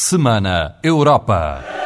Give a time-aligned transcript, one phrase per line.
[0.00, 1.79] Semana Europa.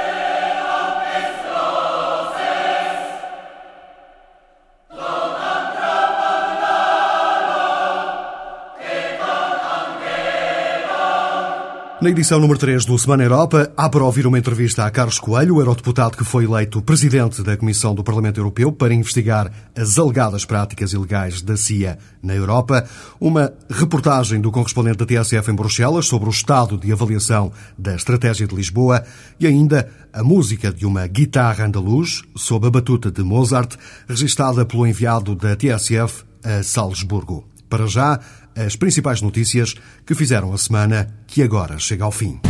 [12.05, 15.55] Na edição número 3 do Semana Europa, há para ouvir uma entrevista a Carlos Coelho,
[15.55, 20.45] o eurodeputado que foi eleito presidente da Comissão do Parlamento Europeu para investigar as alegadas
[20.45, 22.87] práticas ilegais da CIA na Europa,
[23.19, 28.47] uma reportagem do correspondente da TSF em Bruxelas sobre o estado de avaliação da Estratégia
[28.47, 29.03] de Lisboa
[29.41, 34.87] e ainda a música de uma guitarra andaluz sob a batuta de Mozart, registada pelo
[34.87, 37.49] enviado da TSF a Salzburgo.
[37.67, 38.21] Para já,
[38.57, 39.75] as principais notícias
[40.07, 42.41] que fizeram a semana que agora chega ao fim.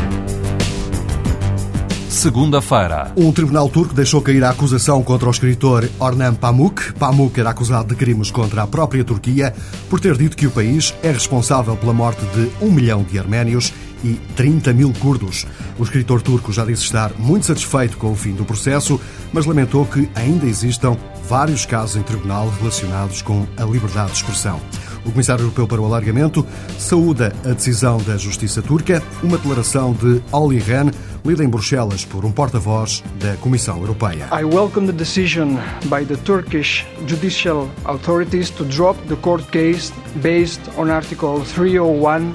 [2.08, 3.12] Segunda-feira.
[3.16, 6.92] Um tribunal turco deixou cair a acusação contra o escritor Orhan Pamuk.
[6.92, 9.52] Pamuk era acusado de crimes contra a própria Turquia
[9.90, 13.72] por ter dito que o país é responsável pela morte de um milhão de arménios
[14.04, 15.44] e 30 mil curdos.
[15.78, 19.00] O escritor turco já disse estar muito satisfeito com o fim do processo,
[19.32, 20.96] mas lamentou que ainda existam
[21.28, 24.60] vários casos em tribunal relacionados com a liberdade de expressão.
[25.04, 26.46] O Comissário Europeu para o Alargamento
[26.78, 30.90] saúda a decisão da Justiça Turca, uma declaração de Olli Rehn,
[31.24, 34.28] lida em Bruxelas por um porta-voz da Comissão Europeia.
[34.32, 40.60] I welcome the decision by the Turkish judicial authorities to drop the court case based
[40.78, 42.32] on Article 301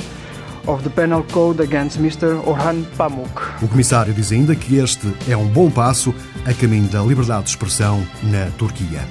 [0.68, 2.40] of the Penal Code against Mr.
[2.46, 3.32] Orhan Pamuk.
[3.62, 6.14] O comissário diz ainda que este é um bom passo
[6.46, 9.08] a caminho da liberdade de expressão na Turquia.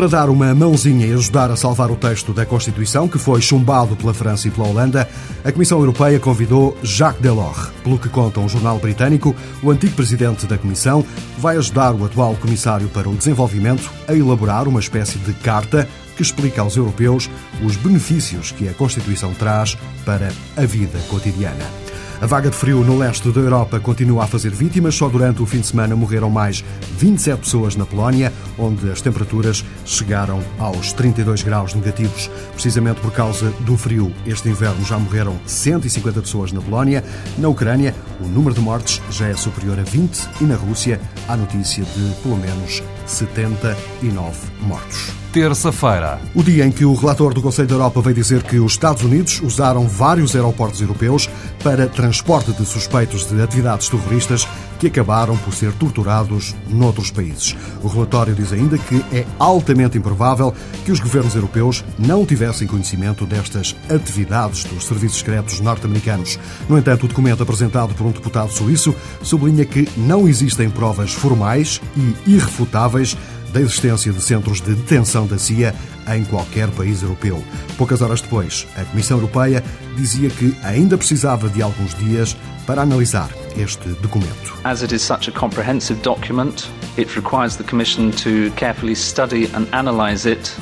[0.00, 3.94] Para dar uma mãozinha e ajudar a salvar o texto da Constituição, que foi chumbado
[3.94, 5.06] pela França e pela Holanda,
[5.44, 7.68] a Comissão Europeia convidou Jacques Delors.
[7.84, 11.04] Pelo que conta um jornal britânico, o antigo presidente da Comissão
[11.36, 16.22] vai ajudar o atual Comissário para o Desenvolvimento a elaborar uma espécie de carta que
[16.22, 17.28] explica aos europeus
[17.62, 21.79] os benefícios que a Constituição traz para a vida cotidiana.
[22.20, 24.94] A vaga de frio no leste da Europa continua a fazer vítimas.
[24.94, 26.62] Só durante o fim de semana morreram mais
[26.98, 32.30] 27 pessoas na Polónia, onde as temperaturas chegaram aos 32 graus negativos.
[32.52, 37.02] Precisamente por causa do frio, este inverno já morreram 150 pessoas na Polónia.
[37.38, 41.34] Na Ucrânia, o número de mortes já é superior a 20 e na Rússia há
[41.38, 46.20] notícia de pelo menos 79 mortos terça-feira.
[46.34, 49.04] O dia em que o relator do Conselho da Europa veio dizer que os Estados
[49.04, 51.28] Unidos usaram vários aeroportos europeus
[51.62, 54.46] para transporte de suspeitos de atividades terroristas
[54.80, 57.54] que acabaram por ser torturados noutros países.
[57.82, 60.54] O relatório diz ainda que é altamente improvável
[60.84, 66.38] que os governos europeus não tivessem conhecimento destas atividades dos serviços secretos norte-americanos.
[66.68, 71.80] No entanto, o documento apresentado por um deputado suíço sublinha que não existem provas formais
[71.96, 73.16] e irrefutáveis
[73.52, 75.74] da existência de centros de detenção da CIA
[76.08, 77.42] em qualquer país europeu.
[77.76, 79.62] Poucas horas depois, a Comissão Europeia
[79.96, 84.54] dizia que ainda precisava de alguns dias para analisar este documento.
[84.64, 86.68] As it is such a comprehensive document,
[86.98, 90.52] it requires the Commission to carefully study and analyze it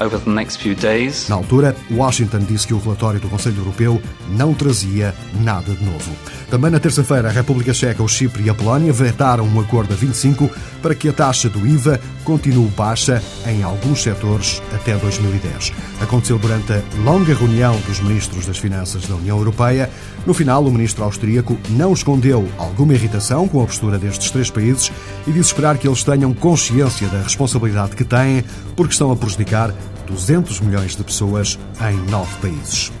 [0.00, 1.28] over the next few days.
[1.28, 4.00] Na altura, Washington disse que o relatório do Conselho Europeu
[4.30, 6.10] não trazia nada de novo.
[6.50, 9.96] Também na terça-feira, a República Checa, o Chipre e a Polónia vetaram um acordo a
[9.96, 10.48] 25
[10.82, 15.72] para que a taxa do IVA continue baixa em alguns setores até 2010.
[16.00, 19.90] Aconteceu durante a longa reunião dos ministros das Finanças da União Europeia.
[20.26, 24.92] No final, o ministro austríaco não escondeu alguma irritação com a postura destes três países
[25.26, 28.44] e disse esperar que eles tenham consciência da responsabilidade que têm
[28.76, 29.74] porque estão a prejudicar
[30.06, 32.92] 200 milhões de pessoas em nove países.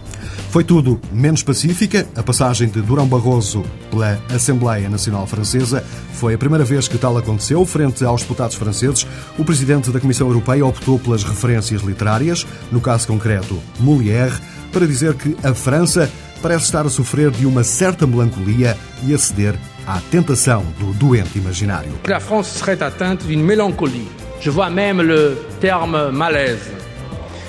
[0.54, 2.06] Foi tudo menos pacífica.
[2.14, 7.18] A passagem de Durão Barroso pela Assembleia Nacional Francesa foi a primeira vez que tal
[7.18, 7.66] aconteceu.
[7.66, 9.04] Frente aos deputados franceses,
[9.36, 14.38] o presidente da Comissão Europeia optou pelas referências literárias, no caso concreto, Molière,
[14.72, 16.08] para dizer que a França
[16.40, 21.36] parece estar a sofrer de uma certa melancolia e a ceder à tentação do doente
[21.36, 21.92] imaginário.
[22.04, 24.08] A França serait atteinte d'une mélancolie.
[24.40, 26.83] Je vois même le terme malaise.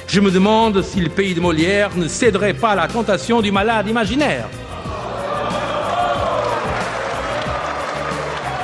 [0.07, 3.51] Je me demande si le pays de Molière ne céderait pas à la tentation du
[3.51, 4.47] malade imaginaire.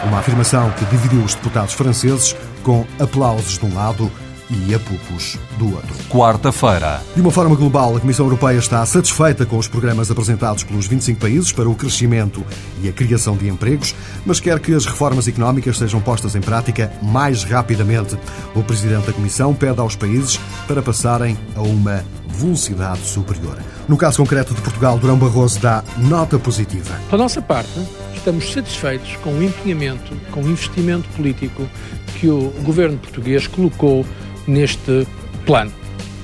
[0.06, 4.12] Uma afirmação que dividiu os deputados franceses com aplausos de um lado
[4.51, 5.95] e apupos do outro.
[6.09, 7.01] Quarta-feira.
[7.15, 11.19] De uma forma global, a Comissão Europeia está satisfeita com os programas apresentados pelos 25
[11.19, 12.45] países para o crescimento
[12.83, 13.95] e a criação de empregos,
[14.25, 18.18] mas quer que as reformas económicas sejam postas em prática mais rapidamente.
[18.53, 23.57] O Presidente da Comissão pede aos países para passarem a uma velocidade superior.
[23.88, 27.00] No caso concreto de Portugal, Durão Barroso dá nota positiva.
[27.09, 27.80] Da nossa parte,
[28.15, 31.68] estamos satisfeitos com o empenhamento, com o investimento político
[32.19, 34.06] que o governo português colocou
[34.48, 35.08] neste
[35.46, 35.72] plano.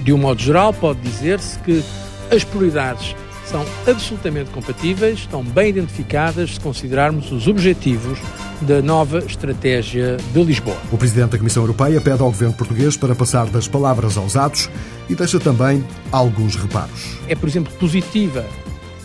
[0.02, 1.84] De um modo geral, pode dizer-se que
[2.32, 3.16] as prioridades
[3.46, 8.20] são absolutamente compatíveis, estão bem identificadas se considerarmos os objetivos
[8.62, 10.78] da nova estratégia de Lisboa.
[10.92, 14.70] O Presidente da Comissão Europeia pede ao governo português para passar das palavras aos atos
[15.08, 17.18] e deixa também alguns reparos.
[17.28, 18.46] É, por exemplo, positiva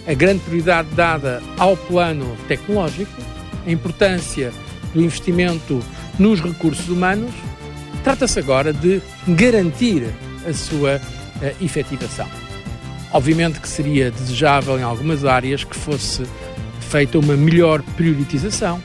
[0.06, 3.12] a grande prioridade dada ao plano tecnológico,
[3.66, 4.52] a importância
[4.92, 5.80] do investimento
[6.18, 7.30] nos recursos humanos.
[8.02, 10.04] Trata-se agora de garantir
[10.48, 12.28] a sua uh, efetivação.
[13.12, 16.24] Obviamente que seria desejável em algumas áreas que fosse
[16.80, 18.82] feita uma melhor prioritização.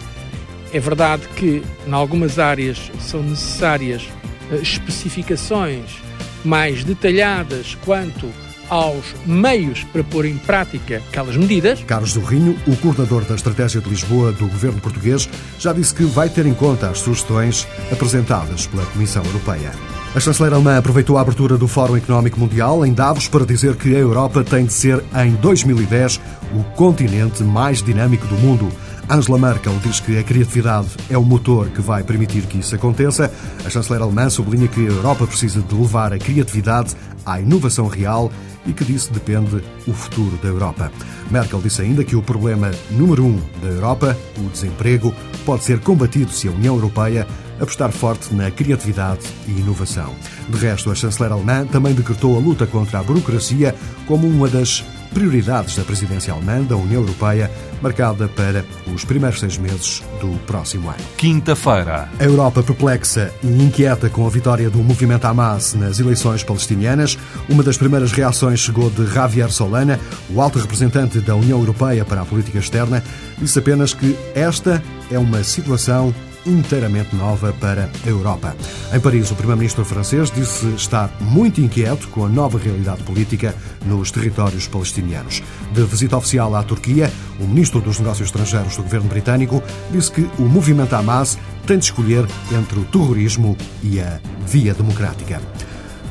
[0.71, 4.07] É verdade que em algumas áreas são necessárias
[4.51, 5.97] eh, especificações
[6.43, 8.29] mais detalhadas quanto
[8.69, 11.83] aos meios para pôr em prática aquelas medidas.
[11.83, 15.29] Carlos do Rinho, o coordenador da Estratégia de Lisboa do governo português,
[15.59, 19.71] já disse que vai ter em conta as sugestões apresentadas pela Comissão Europeia.
[20.15, 23.95] A chanceler alemã aproveitou a abertura do Fórum Económico Mundial em Davos para dizer que
[23.95, 26.19] a Europa tem de ser, em 2010,
[26.55, 28.67] o continente mais dinâmico do mundo.
[29.09, 33.31] Angela Merkel diz que a criatividade é o motor que vai permitir que isso aconteça.
[33.63, 38.31] A chanceler alemã sublinha que a Europa precisa de levar a criatividade à inovação real
[38.67, 40.91] e que disso depende o futuro da Europa.
[41.31, 45.13] Merkel disse ainda que o problema número um da Europa, o desemprego,
[45.45, 47.25] pode ser combatido se a União Europeia
[47.59, 50.13] apostar forte na criatividade e inovação.
[50.47, 53.73] De resto, a chanceler alemã também decretou a luta contra a burocracia
[54.05, 54.83] como uma das
[55.13, 57.51] prioridades da presidência alemã da União Europeia,
[57.81, 60.97] marcada para os primeiros seis meses do próximo ano.
[61.17, 62.09] Quinta-feira.
[62.19, 67.17] A Europa perplexa e inquieta com a vitória do movimento Hamas nas eleições palestinianas.
[67.49, 69.99] Uma das primeiras reações chegou de Javier Solana,
[70.29, 73.03] o alto representante da União Europeia para a política externa,
[73.37, 76.13] disse apenas que esta é uma situação
[76.47, 78.55] inteiramente nova para a Europa.
[78.93, 83.53] Em Paris, o primeiro-ministro francês disse estar muito inquieto com a nova realidade política
[83.85, 85.43] nos territórios palestinianos.
[85.73, 89.61] De visita oficial à Turquia, o ministro dos Negócios Estrangeiros do governo britânico
[89.91, 95.41] disse que o movimento Hamas tem de escolher entre o terrorismo e a via democrática.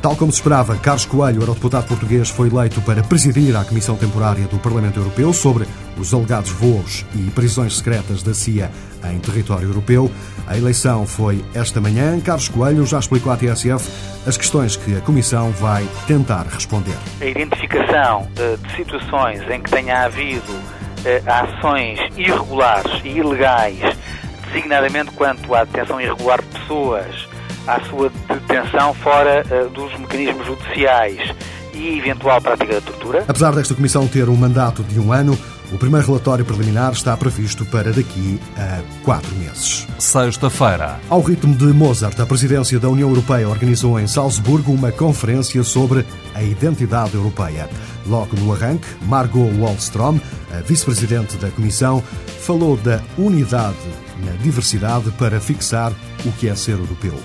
[0.01, 4.45] Tal como se esperava, Carlos Coelho, eurodeputado português, foi eleito para presidir a Comissão Temporária
[4.47, 5.67] do Parlamento Europeu sobre
[5.97, 8.71] os alegados voos e prisões secretas da CIA
[9.11, 10.11] em território europeu.
[10.45, 12.19] A eleição foi esta manhã.
[12.19, 13.89] Carlos Coelho já explicou à TSF
[14.27, 16.97] as questões que a Comissão vai tentar responder.
[17.19, 20.53] A identificação de, de situações em que tenha havido
[21.05, 23.79] eh, ações irregulares e ilegais,
[24.47, 27.27] designadamente quanto à detenção irregular de pessoas
[27.67, 28.09] à sua
[28.47, 31.35] detenção fora uh, dos mecanismos judiciais
[31.73, 33.25] e eventual prática da tortura.
[33.27, 35.37] Apesar desta comissão ter um mandato de um ano,
[35.71, 39.85] o primeiro relatório preliminar está previsto para daqui a quatro meses.
[39.99, 40.97] Sexta-feira.
[41.09, 46.05] Ao ritmo de Mozart, a presidência da União Europeia organizou em Salzburgo uma conferência sobre
[46.33, 47.69] a identidade europeia.
[48.05, 50.21] Logo no arranque, Margot Wallström,
[50.57, 52.01] a vice-presidente da Comissão,
[52.39, 53.75] falou da unidade
[54.25, 55.91] na diversidade para fixar
[56.25, 57.15] o que é ser europeu.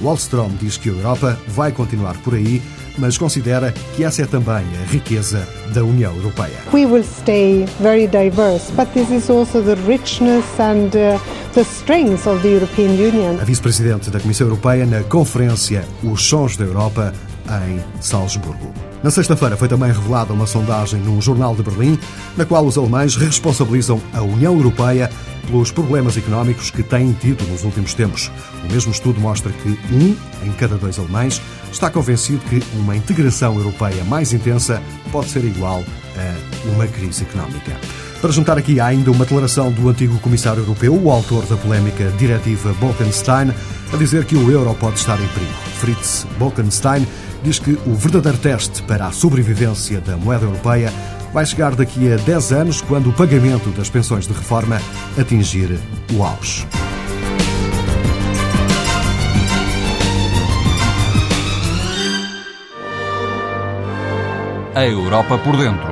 [0.00, 2.62] Wallström diz que a Europa vai continuar por aí,
[2.98, 6.58] mas considera que essa é também a riqueza da União Europeia.
[6.72, 11.18] We will stay very diverse, but this is also the richness and uh,
[11.54, 13.38] the strength of the European Union.
[13.40, 17.12] A vice-presidente da Comissão Europeia na conferência Os Sons da Europa
[17.68, 18.91] em Salzburgo.
[19.02, 21.98] Na sexta-feira foi também revelada uma sondagem num jornal de Berlim,
[22.36, 25.10] na qual os alemães responsabilizam a União Europeia
[25.44, 28.30] pelos problemas económicos que têm tido nos últimos tempos.
[28.64, 33.56] O mesmo estudo mostra que um em cada dois alemães está convencido que uma integração
[33.56, 35.82] europeia mais intensa pode ser igual
[36.16, 37.72] a uma crise económica.
[38.20, 42.08] Para juntar aqui há ainda uma declaração do antigo comissário europeu, o autor da polémica
[42.18, 43.52] diretiva Bolkenstein,
[43.92, 45.52] a dizer que o euro pode estar em perigo.
[45.80, 47.04] Fritz Bolkenstein
[47.42, 50.92] diz que o verdadeiro teste para a sobrevivência da moeda europeia
[51.32, 54.80] vai chegar daqui a 10 anos, quando o pagamento das pensões de reforma
[55.18, 55.78] atingir
[56.14, 56.66] o auge.
[64.74, 65.91] A Europa por dentro.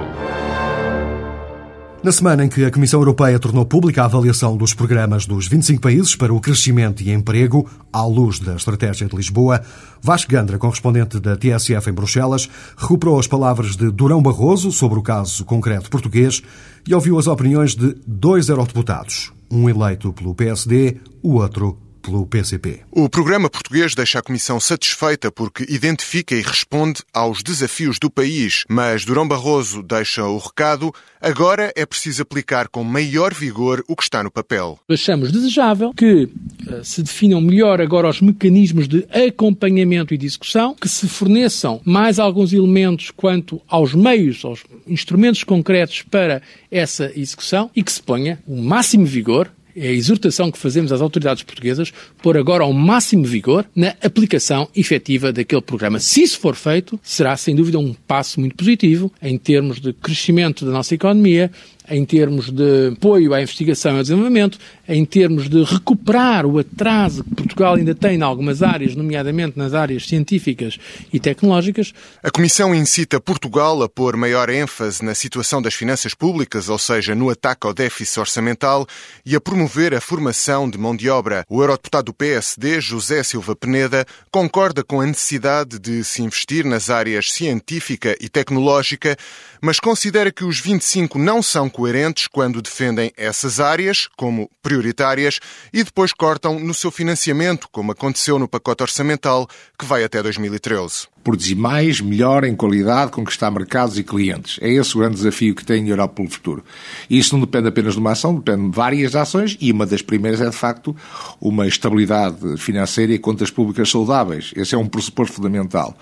[2.02, 5.82] Na semana em que a Comissão Europeia tornou pública a avaliação dos programas dos 25
[5.82, 9.60] países para o crescimento e emprego, à luz da Estratégia de Lisboa,
[10.00, 15.02] Vasco Gandra, correspondente da TSF em Bruxelas, recuperou as palavras de Durão Barroso sobre o
[15.02, 16.42] caso concreto português
[16.88, 22.80] e ouviu as opiniões de dois eurodeputados, um eleito pelo PSD, o outro pelo PCP.
[22.90, 28.64] O programa português deixa a Comissão satisfeita porque identifica e responde aos desafios do país,
[28.68, 30.92] mas Durão Barroso deixa o recado.
[31.20, 34.78] Agora é preciso aplicar com maior vigor o que está no papel.
[34.88, 40.74] Achamos desejável que uh, se definam melhor agora os mecanismos de acompanhamento e de execução,
[40.74, 46.40] que se forneçam mais alguns elementos quanto aos meios, aos instrumentos concretos para
[46.70, 51.00] essa execução e que se ponha o máximo vigor é a exortação que fazemos às
[51.00, 55.98] autoridades portuguesas por agora ao máximo vigor na aplicação efetiva daquele programa.
[55.98, 60.66] Se isso for feito, será sem dúvida um passo muito positivo em termos de crescimento
[60.66, 61.50] da nossa economia,
[61.90, 67.24] em termos de apoio à investigação e ao desenvolvimento, em termos de recuperar o atraso
[67.24, 70.78] que Portugal ainda tem em algumas áreas, nomeadamente nas áreas científicas
[71.12, 71.92] e tecnológicas.
[72.22, 77.14] A Comissão incita Portugal a pôr maior ênfase na situação das finanças públicas, ou seja,
[77.14, 78.86] no ataque ao déficit orçamental,
[79.26, 81.44] e a promover a formação de mão de obra.
[81.48, 86.90] O eurodeputado do PSD, José Silva Peneda, concorda com a necessidade de se investir nas
[86.90, 89.16] áreas científica e tecnológica,
[89.60, 95.40] mas considera que os 25 não são coerentes quando defendem essas áreas como prioritárias
[95.72, 101.08] e depois cortam no seu financiamento, como aconteceu no pacote orçamental que vai até 2013
[101.22, 104.58] produzir mais, melhor, em qualidade, conquistar mercados e clientes.
[104.60, 106.64] É esse o grande desafio que tem a Europa pelo futuro.
[107.08, 110.02] E isso não depende apenas de uma ação, depende de várias ações e uma das
[110.02, 110.96] primeiras é, de facto,
[111.40, 114.52] uma estabilidade financeira e contas públicas saudáveis.
[114.56, 115.96] Esse é um pressuposto fundamental.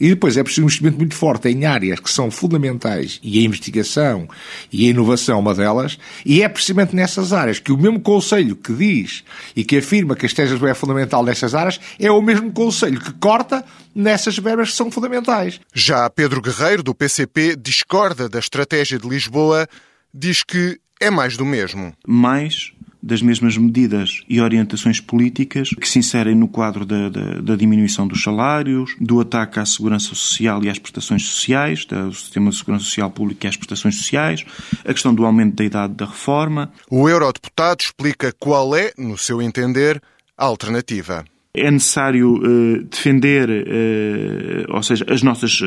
[0.00, 3.42] E depois é preciso um investimento muito forte em áreas que são fundamentais e a
[3.42, 4.28] investigação
[4.72, 8.56] e a inovação é uma delas, e é precisamente nessas áreas que o mesmo Conselho
[8.56, 12.50] que diz e que afirma que a estratégia é fundamental nessas áreas é o mesmo
[12.52, 13.64] Conselho que corta
[13.94, 15.60] nessas verbas que são fundamentais.
[15.72, 19.66] Já Pedro Guerreiro, do PCP, discorda da estratégia de Lisboa,
[20.12, 21.92] diz que é mais do mesmo.
[22.06, 22.72] Mais
[23.04, 28.08] das mesmas medidas e orientações políticas que se inserem no quadro da, da, da, diminuição
[28.08, 32.84] dos salários, do ataque à segurança social e às prestações sociais, do sistema de segurança
[32.84, 34.42] social pública e às prestações sociais,
[34.82, 36.72] a questão do aumento da idade da reforma.
[36.90, 40.00] O eurodeputado explica qual é, no seu entender,
[40.36, 41.26] a alternativa
[41.56, 45.64] é necessário uh, defender, uh, ou seja, as nossas uh,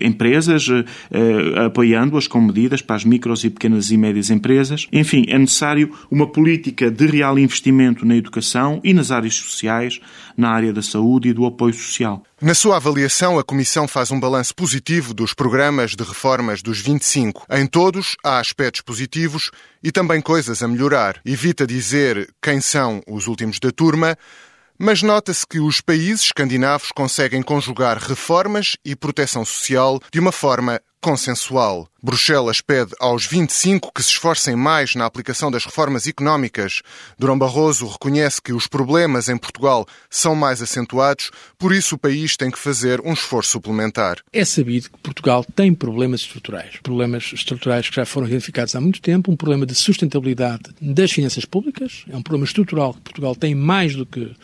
[0.00, 0.66] empresas,
[1.66, 4.86] apoiando-as com medidas para as micros e pequenas e médias empresas.
[4.90, 10.00] Enfim, é necessário uma política de real investimento na educação e nas áreas sociais,
[10.36, 12.22] na área da saúde e do apoio social.
[12.40, 17.46] Na sua avaliação, a Comissão faz um balanço positivo dos programas de reformas dos 25.
[17.50, 19.50] Em todos, há aspectos positivos
[19.82, 21.20] e também coisas a melhorar.
[21.24, 24.16] Evita dizer quem são os últimos da turma,
[24.78, 30.80] mas nota-se que os países escandinavos conseguem conjugar reformas e proteção social de uma forma
[31.06, 31.88] consensual.
[32.02, 36.82] Bruxelas pede aos 25 que se esforcem mais na aplicação das reformas económicas.
[37.16, 42.36] Durão Barroso reconhece que os problemas em Portugal são mais acentuados, por isso o país
[42.36, 44.18] tem que fazer um esforço suplementar.
[44.32, 46.74] É sabido que Portugal tem problemas estruturais.
[46.82, 51.44] Problemas estruturais que já foram identificados há muito tempo, um problema de sustentabilidade das finanças
[51.44, 54.34] públicas, é um problema estrutural que Portugal tem mais do que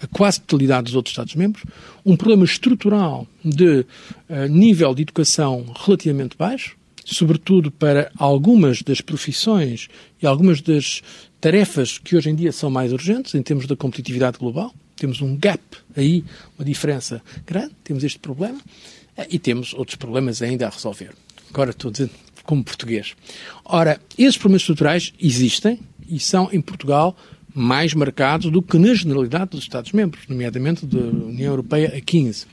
[0.00, 1.64] a quase totalidade dos outros Estados-membros,
[2.04, 3.80] um problema estrutural de
[4.28, 9.88] uh, nível de educação relativamente baixo, sobretudo para algumas das profissões
[10.22, 11.02] e algumas das
[11.40, 14.72] tarefas que hoje em dia são mais urgentes em termos da competitividade global.
[14.96, 15.62] Temos um gap
[15.96, 16.24] aí,
[16.58, 21.12] uma diferença grande, temos este problema uh, e temos outros problemas ainda a resolver.
[21.50, 22.10] Agora estou dizendo
[22.44, 23.14] como português.
[23.64, 25.78] Ora, esses problemas estruturais existem
[26.08, 27.14] e são em Portugal
[27.54, 32.46] mais marcados do que na generalidade dos Estados-membros, nomeadamente da União Europeia a 15.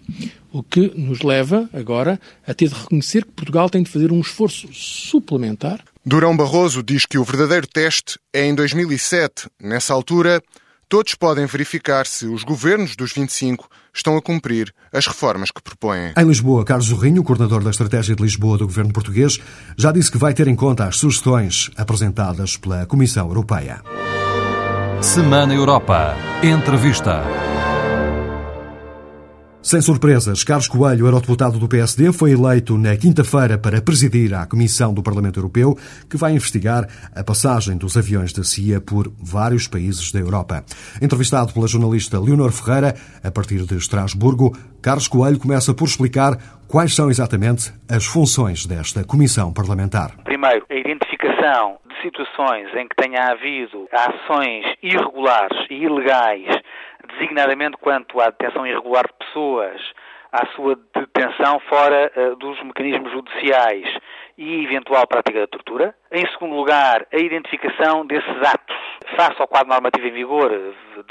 [0.51, 4.19] O que nos leva agora a ter de reconhecer que Portugal tem de fazer um
[4.19, 5.83] esforço suplementar.
[6.05, 9.47] Durão Barroso diz que o verdadeiro teste é em 2007.
[9.61, 10.41] Nessa altura,
[10.87, 16.13] todos podem verificar se os governos dos 25 estão a cumprir as reformas que propõem.
[16.17, 19.39] Em Lisboa, Carlos Zorrinho, coordenador da Estratégia de Lisboa do governo português,
[19.77, 23.81] já disse que vai ter em conta as sugestões apresentadas pela Comissão Europeia.
[25.01, 26.15] Semana Europa.
[26.41, 27.21] Entrevista.
[29.65, 34.93] Sem surpresas, Carlos Coelho, eurodeputado do PSD, foi eleito na quinta-feira para presidir a Comissão
[34.93, 35.73] do Parlamento Europeu,
[36.07, 40.63] que vai investigar a passagem dos aviões da CIA por vários países da Europa.
[41.01, 42.93] Entrevistado pela jornalista Leonor Ferreira,
[43.23, 49.03] a partir de Estrasburgo, Carlos Coelho começa por explicar quais são exatamente as funções desta
[49.03, 50.11] Comissão Parlamentar.
[50.25, 56.45] Primeiro, a identificação situações em que tenha havido ações irregulares e ilegais,
[57.05, 59.81] designadamente quanto à detenção irregular de pessoas,
[60.31, 63.87] à sua detenção fora uh, dos mecanismos judiciais
[64.37, 65.95] e eventual prática da tortura.
[66.11, 68.75] Em segundo lugar, a identificação desses atos
[69.15, 70.51] face ao quadro normativo em vigor,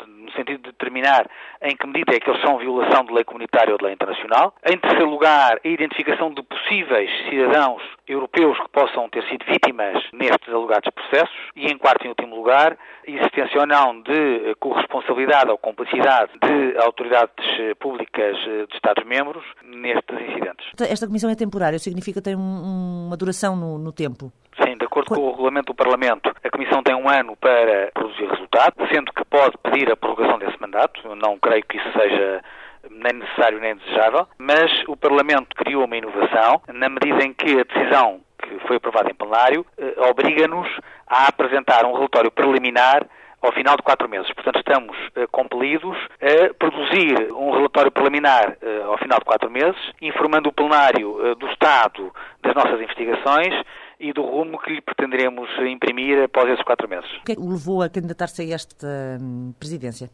[0.07, 1.27] no sentido de determinar
[1.65, 4.55] em que medida é que eles são violação de lei comunitária ou de lei internacional.
[4.65, 10.53] Em terceiro lugar, a identificação de possíveis cidadãos europeus que possam ter sido vítimas nestes
[10.53, 11.35] alegados processos.
[11.57, 17.47] E em quarto e último lugar, existência ou não de corresponsabilidade ou complicidade de autoridades
[17.81, 20.67] públicas de Estados-membros nestes incidentes.
[20.79, 24.31] Esta comissão é temporária, significa que tem um, uma duração no, no tempo?
[24.95, 29.13] Acordo com o regulamento do Parlamento, a Comissão tem um ano para produzir resultado, sendo
[29.13, 31.01] que pode pedir a prorrogação desse mandato.
[31.03, 32.41] Eu não creio que isso seja
[32.89, 37.65] nem necessário nem desejável, mas o Parlamento criou uma inovação na medida em que a
[37.65, 40.69] decisão que foi aprovada em plenário eh, obriga-nos
[41.09, 43.05] a apresentar um relatório preliminar
[43.45, 44.33] ao final de quatro meses.
[44.33, 49.77] Portanto, estamos eh, compelidos a produzir um relatório preliminar eh, ao final de quatro meses,
[50.01, 53.55] informando o plenário eh, do estado das nossas investigações
[54.05, 57.11] e do rumo que lhe pretenderemos imprimir após esses quatro meses.
[57.23, 58.87] O que é que o levou a candidatar-se a esta
[59.21, 60.11] hum, presidência?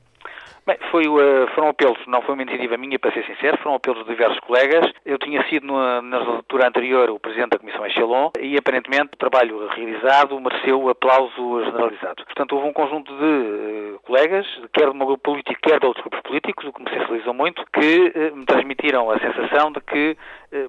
[0.66, 4.04] Bem, foi, uh, foram apelos, não foi uma iniciativa minha, para ser sincero, foram apelos
[4.04, 4.88] de diversos colegas.
[5.04, 9.16] Eu tinha sido no, na legislatura anterior o Presidente da Comissão Echelon e aparentemente o
[9.16, 12.24] trabalho realizado mereceu aplauso generalizado.
[12.24, 16.04] Portanto, houve um conjunto de uh, colegas, quer do meu grupo político, quer de outros
[16.04, 20.16] grupos políticos, o que me sensibilizou muito, que uh, me transmitiram a sensação de que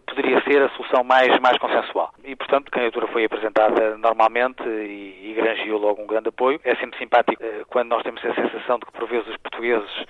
[0.05, 2.13] poderia ser a solução mais, mais consensual.
[2.23, 5.33] E, portanto, a candidatura foi apresentada normalmente e, e
[5.71, 6.59] logo um grande apoio.
[6.63, 10.05] É sempre simpático quando nós temos a sensação de que, por vezes, os portugueses eh,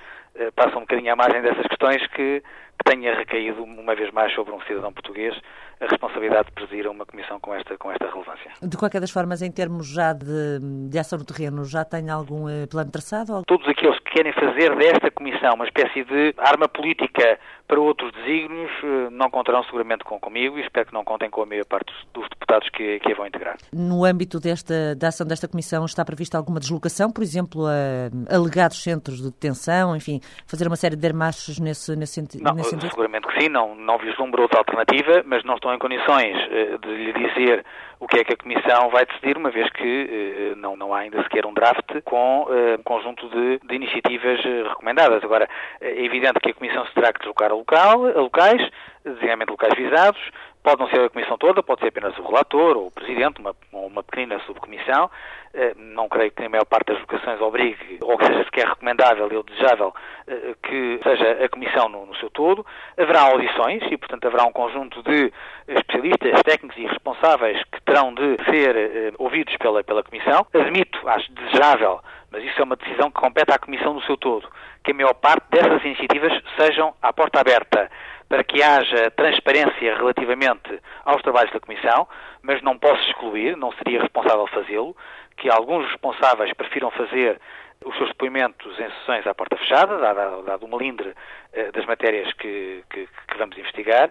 [0.55, 4.53] passa um bocadinho à margem dessas questões que, que tenha recaído uma vez mais sobre
[4.53, 5.35] um cidadão português
[5.81, 8.51] a responsabilidade de presidir uma comissão com esta, com esta relevância.
[8.61, 10.59] De qualquer das formas, em termos já de,
[10.89, 13.41] de ação no terreno, já tem algum eh, plano traçado?
[13.47, 18.69] Todos aqueles que querem fazer desta comissão uma espécie de arma política para outros desígnios
[18.83, 21.91] eh, não contarão seguramente com comigo e espero que não contem com a maior parte
[22.13, 23.57] dos deputados que, que a vão integrar.
[23.73, 28.83] No âmbito desta, da ação desta comissão está prevista alguma deslocação, por exemplo, a alegados
[28.83, 32.89] centros de detenção, enfim, fazer uma série de dermachos nesse, nesse, não, nesse sentido?
[32.89, 36.89] Seguramente que sim, não, não vislumbro outra alternativa, mas não estou em condições eh, de
[36.89, 37.65] lhe dizer
[37.99, 40.99] o que é que a Comissão vai decidir, uma vez que eh, não, não há
[40.99, 45.23] ainda sequer um draft com um conjunto de, de iniciativas recomendadas.
[45.23, 45.47] Agora,
[45.79, 48.61] é evidente que a Comissão se terá que deslocar a, local, a locais,
[49.03, 50.19] designadamente locais visados,
[50.63, 53.55] Pode não ser a comissão toda, pode ser apenas o relator ou o presidente, uma,
[53.71, 55.09] uma pequena subcomissão.
[55.53, 59.27] Eh, não creio que a maior parte das vocações obrigue, ou que seja sequer recomendável
[59.33, 59.93] ou desejável,
[60.27, 62.65] eh, que seja a comissão no, no seu todo.
[62.97, 65.33] Haverá audições e, portanto, haverá um conjunto de
[65.67, 70.45] especialistas, técnicos e responsáveis que terão de ser eh, ouvidos pela, pela comissão.
[70.53, 71.99] Admito, acho desejável,
[72.31, 74.47] mas isso é uma decisão que compete à comissão no seu todo,
[74.83, 77.89] que a maior parte dessas iniciativas sejam à porta aberta
[78.31, 82.07] para que haja transparência relativamente aos trabalhos da Comissão,
[82.41, 84.95] mas não posso excluir, não seria responsável fazê-lo,
[85.35, 87.41] que alguns responsáveis prefiram fazer
[87.83, 91.13] os seus depoimentos em sessões à porta fechada, dado, dado o melindre
[91.51, 94.09] eh, das matérias que, que, que vamos investigar,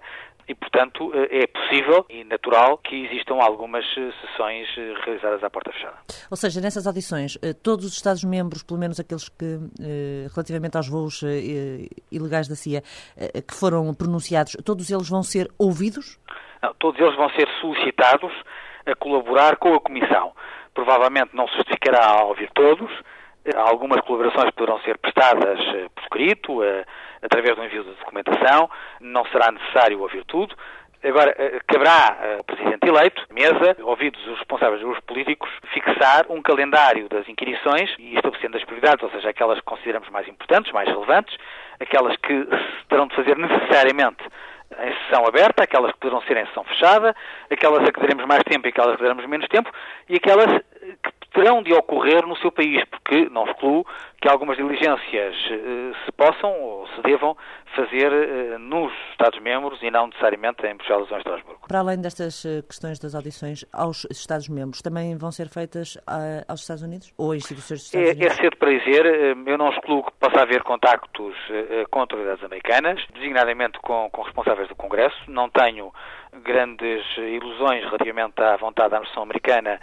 [0.49, 5.51] e, portanto, eh, é possível e natural que existam algumas eh, sessões eh, realizadas à
[5.51, 5.97] porta fechada.
[6.31, 9.59] Ou seja, nessas audições, todos os Estados-membros, pelo menos aqueles que,
[10.33, 11.23] relativamente aos voos
[12.11, 12.83] ilegais da CIA,
[13.47, 16.19] que foram pronunciados, todos eles vão ser ouvidos?
[16.63, 18.33] Não, todos eles vão ser solicitados
[18.87, 20.33] a colaborar com a Comissão.
[20.75, 22.91] Provavelmente não se justificará a ouvir todos,
[23.57, 25.59] Algumas colaborações poderão ser prestadas
[25.95, 26.61] por escrito,
[27.23, 30.55] através do envio de documentação, não será necessário ouvir tudo.
[31.03, 37.09] Agora, eh, caberá ao Presidente eleito, mesa, ouvidos os responsáveis dos políticos, fixar um calendário
[37.09, 41.35] das inquirições e estabelecendo as prioridades, ou seja, aquelas que consideramos mais importantes, mais relevantes,
[41.81, 42.47] aquelas que
[42.91, 44.23] terão de fazer necessariamente
[44.79, 47.15] em sessão aberta, aquelas que poderão ser em sessão fechada,
[47.51, 49.71] aquelas a que daremos mais tempo e aquelas que daremos menos tempo,
[50.09, 50.70] e aquelas que
[51.33, 53.87] terão de ocorrer no seu país, porque não excluo
[54.21, 57.37] que algumas diligências eh, se possam ou se devam
[57.75, 61.61] fazer eh, nos Estados-membros e não necessariamente em Bruxelas ou em Estrasburgo.
[61.67, 65.97] Para além destas eh, questões das audições aos Estados-membros, também vão ser feitas
[66.49, 68.39] aos Estados Unidos ou a instituições dos Estados é, Unidos?
[68.39, 69.07] É cedo para dizer,
[69.47, 71.35] eu não excluo que possa haver contactos
[71.91, 75.17] com autoridades americanas, designadamente com, com responsáveis do Congresso.
[75.29, 75.93] Não tenho
[76.43, 79.81] grandes ilusões relativamente à vontade da administração americana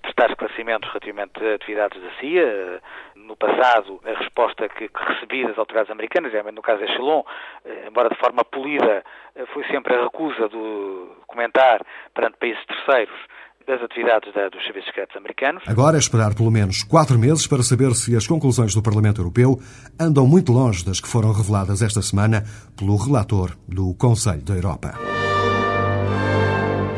[0.00, 2.80] prestar esclarecimentos relativamente a atividades da CIA.
[3.14, 7.22] No passado, a resposta que, que recebi das autoridades americanas, no caso de Echelon,
[7.64, 9.02] eh, embora de forma polida,
[9.34, 11.84] eh, foi sempre a recusa de comentar
[12.14, 13.18] perante países terceiros
[13.66, 15.62] das atividades da, dos serviços secretos americanos.
[15.66, 19.58] Agora é esperar pelo menos quatro meses para saber se as conclusões do Parlamento Europeu
[20.00, 22.44] andam muito longe das que foram reveladas esta semana
[22.78, 24.94] pelo relator do Conselho da Europa.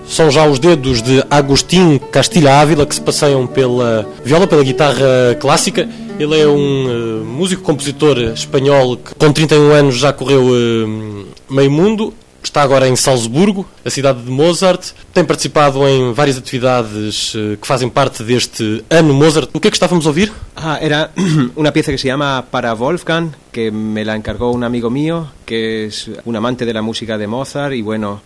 [0.10, 5.36] São já os dedos de Agostinho Castilha Ávila que se passeiam pela viola, pela guitarra
[5.40, 5.88] clássica.
[6.20, 11.72] Ele é um uh, músico, compositor espanhol que com 31 anos já correu uh, meio
[11.72, 12.12] mundo.
[12.42, 14.94] Está agora em Salzburgo, a cidade de Mozart.
[15.14, 19.50] Tem participado em várias atividades uh, que fazem parte deste ano Mozart.
[19.54, 20.32] O que é que estávamos a ouvir?
[20.56, 21.12] Ah, era
[21.56, 25.86] una pieza que se llama Para Wolfgang, que me la encargó un amigo mío, que
[25.86, 28.22] es un amante de la música de Mozart y bueno,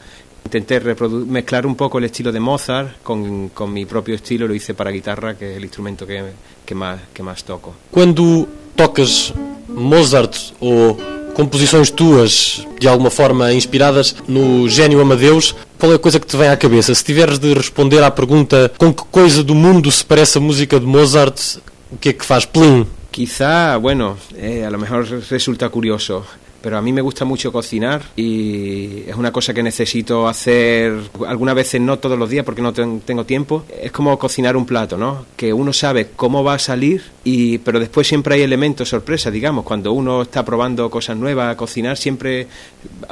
[0.46, 4.74] intenté mezclar un poco el estilo de Mozart con, con, mi propio estilo, lo hice
[4.74, 6.24] para guitarra, que es el instrumento que,
[6.66, 7.74] que, más, que más toco.
[7.92, 9.34] Quando tocas
[9.68, 10.98] Mozart ou
[11.34, 16.38] composições tuas, de alguma forma inspiradas no gênio Amadeus, qual é a coisa que te
[16.38, 16.94] vem à cabeça?
[16.94, 20.80] Se tiveres de responder à pergunta com que coisa do mundo se parece a música
[20.80, 21.58] de Mozart,
[21.92, 22.86] o que é que faz plim?
[23.12, 26.26] Quizá, bueno, eh, a lo mejor resulta curioso.
[26.64, 30.94] Pero a mí me gusta mucho cocinar y es una cosa que necesito hacer
[31.28, 33.66] algunas veces no todos los días porque no tengo tiempo.
[33.82, 35.26] Es como cocinar un plato, ¿no?
[35.36, 39.66] Que uno sabe cómo va a salir y pero después siempre hay elementos sorpresa, digamos,
[39.66, 42.48] cuando uno está probando cosas nuevas a cocinar siempre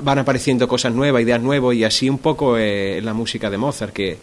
[0.02, 3.92] van apareciendo cosas nuevas, ideas nuevas y así un poco es la música de Mozart
[3.92, 4.18] que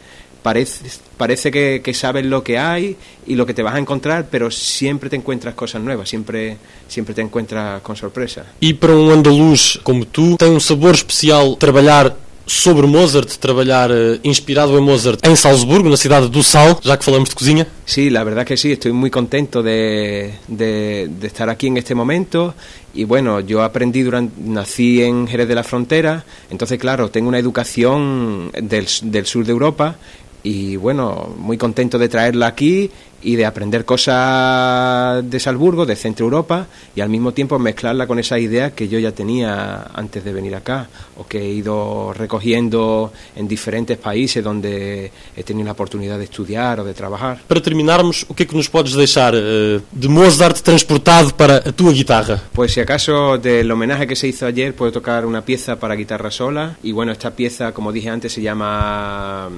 [0.49, 0.85] parece,
[1.19, 4.51] parece que, que, sabes lo que hay y lo que te vas a encontrar, pero
[4.51, 6.57] siempre te encuentras cosas nuevas, siempre,
[6.89, 8.47] siempre te encuentras con sorpresa.
[8.63, 12.17] E para um andaluz como tu, tem um sabor especial trabalhar
[12.49, 17.05] sobre Mozart, trabalhar uh, inspirado en Mozart en Salzburgo, na cidade do Sal, já que
[17.05, 17.67] falamos de cozinha?
[17.85, 21.95] Sí, la verdad que sí, estoy muy contento de, de, de estar aquí en este
[21.95, 22.55] momento
[22.95, 27.39] y bueno, yo aprendí durante, nací en Jerez de la Frontera, entonces claro, tengo una
[27.39, 29.97] educación del, del sur de Europa
[30.43, 32.91] y bueno, muy contento de traerla aquí
[33.23, 38.19] y de aprender cosas de Salzburgo, de Centro Europa y al mismo tiempo mezclarla con
[38.19, 43.13] esa idea que yo ya tenía antes de venir acá o que he ido recogiendo
[43.35, 47.41] en diferentes países donde he tenido la oportunidad de estudiar o de trabajar.
[47.49, 51.73] Para terminarmos, o que é que nos podes deixar uh, de Mozart transportado para a
[51.73, 52.41] tua guitarra?
[52.53, 56.31] Pues si acaso del homenaje que se hizo ayer puedo tocar una pieza para guitarra
[56.31, 59.51] sola y bueno, esta pieza como dije antes se llama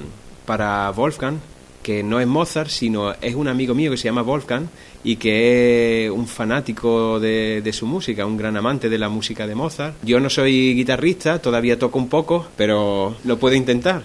[0.47, 1.39] para Wolfgang,
[1.83, 4.69] que no es Mozart, sino es un amigo mío que se llama Wolfgang
[5.03, 9.47] y que es un fanático de, de, su música, un gran amante de la música
[9.47, 9.95] de Mozart.
[10.03, 14.03] Yo no soy guitarrista, todavía toco un poco, pero lo puedo intentar.